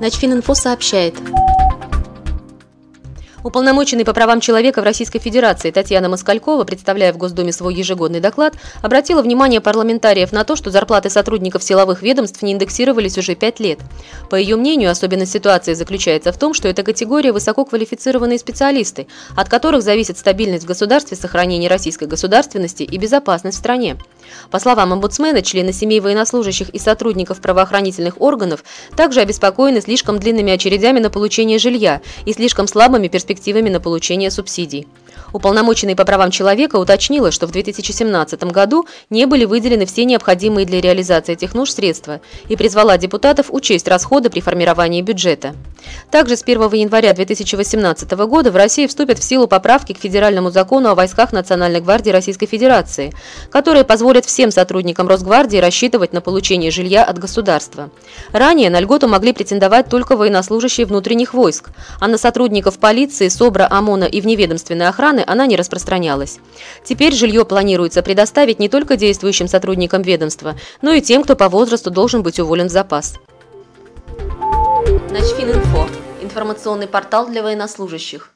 Начфининфо 0.00 0.54
сообщает. 0.54 1.14
Уполномоченный 3.42 4.04
по 4.04 4.12
правам 4.12 4.40
человека 4.40 4.80
в 4.80 4.84
Российской 4.84 5.18
Федерации 5.18 5.70
Татьяна 5.70 6.08
Москалькова, 6.08 6.64
представляя 6.64 7.12
в 7.12 7.16
Госдуме 7.16 7.52
свой 7.52 7.74
ежегодный 7.74 8.20
доклад, 8.20 8.54
обратила 8.82 9.22
внимание 9.22 9.60
парламентариев 9.60 10.32
на 10.32 10.44
то, 10.44 10.54
что 10.54 10.70
зарплаты 10.70 11.08
сотрудников 11.08 11.62
силовых 11.62 12.02
ведомств 12.02 12.42
не 12.42 12.52
индексировались 12.52 13.16
уже 13.16 13.34
пять 13.34 13.58
лет. 13.58 13.78
По 14.28 14.36
ее 14.36 14.56
мнению, 14.56 14.90
особенность 14.90 15.32
ситуации 15.32 15.74
заключается 15.74 16.30
в 16.32 16.38
том, 16.38 16.52
что 16.52 16.68
это 16.68 16.82
категория 16.82 17.32
высококвалифицированные 17.32 18.38
специалисты, 18.38 19.06
от 19.36 19.48
которых 19.48 19.82
зависит 19.82 20.18
стабильность 20.18 20.64
в 20.64 20.68
государстве, 20.68 21.16
сохранение 21.16 21.70
российской 21.70 22.06
государственности 22.06 22.82
и 22.82 22.98
безопасность 22.98 23.56
в 23.56 23.60
стране. 23.60 23.96
По 24.50 24.58
словам 24.58 24.92
омбудсмена, 24.92 25.42
члены 25.42 25.72
семей 25.72 26.00
военнослужащих 26.00 26.70
и 26.70 26.78
сотрудников 26.78 27.40
правоохранительных 27.40 28.20
органов 28.20 28.64
также 28.96 29.20
обеспокоены 29.20 29.80
слишком 29.80 30.18
длинными 30.18 30.52
очередями 30.52 31.00
на 31.00 31.10
получение 31.10 31.58
жилья 31.58 32.00
и 32.24 32.32
слишком 32.32 32.66
слабыми 32.66 33.08
перспективами 33.08 33.68
на 33.68 33.80
получение 33.80 34.30
субсидий. 34.30 34.86
Уполномоченный 35.32 35.94
по 35.94 36.04
правам 36.04 36.30
человека 36.30 36.76
уточнила, 36.76 37.30
что 37.30 37.46
в 37.46 37.50
2017 37.50 38.44
году 38.44 38.86
не 39.10 39.26
были 39.26 39.44
выделены 39.44 39.84
все 39.84 40.04
необходимые 40.04 40.66
для 40.66 40.80
реализации 40.80 41.32
этих 41.34 41.54
нужд 41.54 41.74
средства 41.74 42.20
и 42.48 42.56
призвала 42.56 42.96
депутатов 42.96 43.46
учесть 43.50 43.88
расходы 43.88 44.30
при 44.30 44.40
формировании 44.40 45.02
бюджета. 45.02 45.54
Также 46.10 46.36
с 46.36 46.42
1 46.42 46.72
января 46.72 47.12
2018 47.12 48.10
года 48.12 48.50
в 48.50 48.56
России 48.56 48.86
вступят 48.86 49.18
в 49.18 49.22
силу 49.22 49.46
поправки 49.46 49.92
к 49.92 49.98
Федеральному 49.98 50.50
закону 50.50 50.88
о 50.88 50.94
войсках 50.94 51.32
Национальной 51.32 51.80
гвардии 51.80 52.10
Российской 52.10 52.46
Федерации, 52.46 53.12
которые 53.50 53.84
позволят 53.84 54.24
всем 54.24 54.50
сотрудникам 54.50 55.06
Росгвардии 55.06 55.58
рассчитывать 55.58 56.14
на 56.14 56.22
получение 56.22 56.70
жилья 56.70 57.04
от 57.04 57.18
государства. 57.18 57.90
Ранее 58.32 58.70
на 58.70 58.80
льготу 58.80 59.06
могли 59.06 59.34
претендовать 59.34 59.88
только 59.90 60.16
военнослужащие 60.16 60.86
внутренних 60.86 61.34
войск, 61.34 61.70
а 62.00 62.08
на 62.08 62.16
сотрудников 62.16 62.78
полиции, 62.78 63.28
СОБРа, 63.28 63.68
ОМОНа 63.70 64.04
и 64.04 64.22
вневедомственной 64.22 64.88
охраны 64.88 65.22
она 65.26 65.46
не 65.46 65.56
распространялась. 65.56 66.38
Теперь 66.84 67.14
жилье 67.14 67.44
планируется 67.44 68.02
предоставить 68.02 68.58
не 68.58 68.70
только 68.70 68.96
действующим 68.96 69.46
сотрудникам 69.46 70.00
ведомства, 70.00 70.56
но 70.80 70.92
и 70.92 71.02
тем, 71.02 71.22
кто 71.22 71.36
по 71.36 71.50
возрасту 71.50 71.90
должен 71.90 72.22
быть 72.22 72.40
уволен 72.40 72.68
в 72.68 72.72
запас. 72.72 73.16
Начфининфо– 75.10 75.86
информационный 76.38 76.86
портал 76.86 77.26
для 77.26 77.42
военнослужащих. 77.42 78.32